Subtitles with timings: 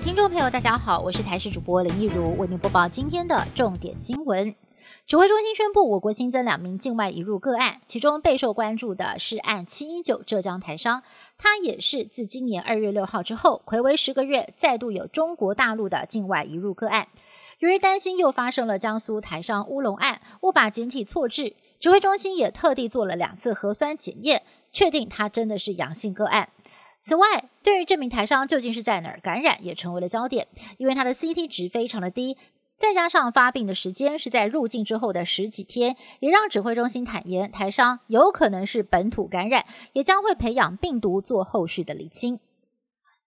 [0.00, 4.54] 听众朋友，大家好，我是台视主播林一如，为您播报今天的重点新闻。
[5.06, 11.02] 指挥中心宣布，我国新增两名境外移入个案，其中备受关注的是案七一九浙江台商，
[11.38, 17.08] 他也是自今年二月六号之后，回违十个月，再度有中国大陆的境外移入个案。
[17.60, 26.50] 由于担心又发生了江苏台商乌龙案，误把简体错置，指挥中心也特地做了两次核酸检验，确定他真的是阳性个案。
[27.08, 32.36] 此外，对于这名台商究竟是在哪儿感染，也成为了焦点，因为他的 CT 值非常的低。
[32.76, 42.40] 再加上发病的时间是在入境之后的十几天，也让指挥中心坦言，台商有可能是本土感染，也将会培养病毒做后续的厘清。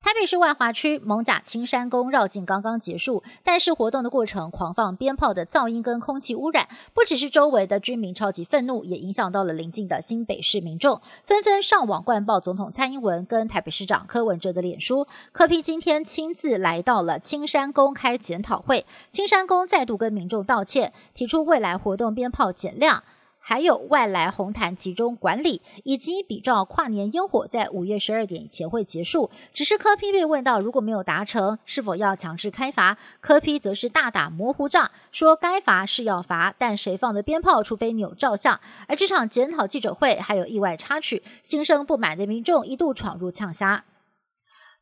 [0.00, 15.06] 台北市万华区蒙甲青山宫绕境刚刚结束，但是活动的过程狂放鞭炮的噪音跟空气污染，不只是周围的居民超级愤怒，也影响到了邻近的新北市民众，纷纷上网灌爆总统蔡英文跟台北市长柯文哲的脸书。
[15.32, 23.02] 柯批今天亲自来到了青山宫开检讨会，青山宫再度跟民众道歉，提出未来活动鞭炮减量。
[23.48, 29.30] 还有外来红毯集中管理，以及比照跨年烟火在五月十二点以前会结束。
[29.54, 32.98] 只是柯批被问到如果没有达成，是否要强制开罚？
[33.22, 38.60] 柯批则是大打模糊仗，说该罚是要罚，但谁放的鞭炮，除非你有照相。
[38.86, 43.82] 而这场检讨记者会还有意外插曲，心生不满的民众一度闯入呛虾。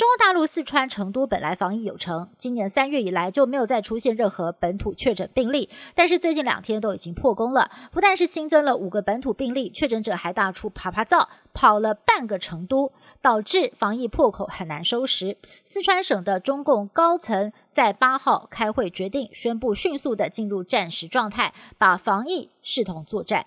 [0.00, 12.90] 中国大陆四川成都本来防疫有成，今年三月以来就没有再出现任何本土确诊病例，但是最近两天都已经破功了，不但是新增了五个本土病例，确诊者还大出爬爬灶，跑了半个成都，
[13.20, 15.36] 导致防疫破口很难收拾。
[15.64, 23.44] 四川省的中共高层在八号开会决定，宣布迅速的进入战时状态，把防疫视同作战。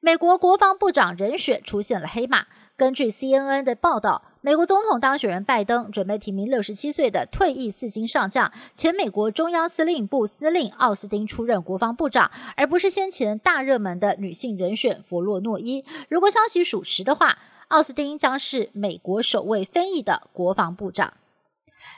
[0.00, 2.46] 美国国防部长人选出现了黑马，
[2.78, 4.22] 根据 CNN 的报道。
[4.42, 15.84] 美国总统当选人拜登准备提名六十七岁的退役四星上将、前美国中央司令部司令奥斯汀出任国防部长，而不是先前大热门的女性人选弗洛诺伊。
[16.08, 17.36] 如果消息属实的话，
[17.68, 21.12] 奥斯汀将是美国首位非裔的国防部长。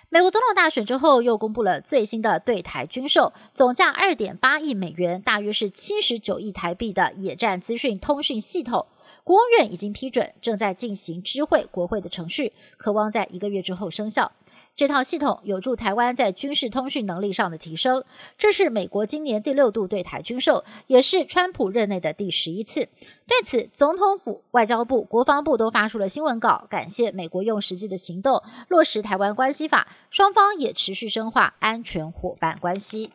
[0.08, 8.86] 美国总统大选之后，又公布了最新的对台军售，总价二点八亿美元，大约是七十九亿台币的野战资讯通讯系统。
[9.24, 14.32] 国务院已经批准，正在进行知会国会的程序，渴望在一个月之后生效。
[14.74, 18.02] 这套系统有助台湾在军事通讯能力上的提升。
[18.38, 22.88] 这是美国今年第六度对台军售，也是川普任内的第十一次。
[23.26, 33.12] 对此，总统府、外交部、国防部都发出了新闻稿，感谢美国用实际的行动落实《台湾关系法》，双方也持续深化安全伙伴关系。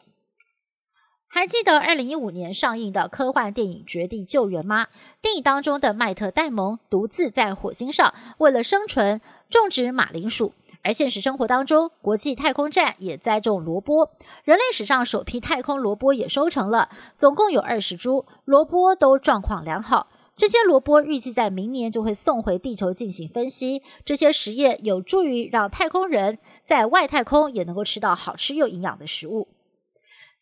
[1.29, 4.87] 还记得二零一五年上映的科幻电影《绝地救援》吗？
[5.21, 14.11] 电影当中的麦特戴蒙独自在火星上为了生存种植马铃薯，而现实生活当中，国际太空站也栽种萝卜。
[14.45, 20.07] 人类史上首批太空萝卜也收成了，总共有二十株萝卜，都状况良好。
[20.35, 23.83] 这些萝卜预计在明年就会送回地球进行分析。
[24.05, 29.47] 这些实验有助于让太空人在外太空也能够吃到好吃又营养的食物。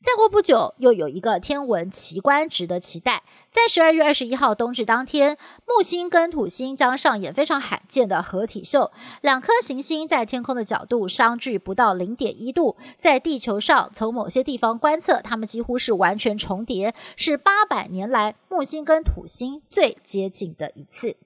[0.05, 3.23] 再过不久，又有一个天文奇观值得期待。
[3.49, 5.35] 在十二月二十一号冬至当天，
[5.65, 8.91] 木星跟土星将上演非常罕见的合体秀。
[9.21, 21.17] 两颗行星在天空的角度相距不到零点一度，在地球上从某些地方观测，它们几乎是完全重叠，是八百年来木星跟土星最接近的一次。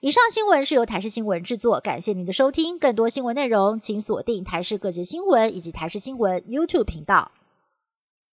[0.00, 2.78] 以上新闻是由台视新闻制作，感谢您的收听。
[2.78, 7.32] 更多新闻内容，请锁定台视各界新闻以及台视新闻 YouTube 频道。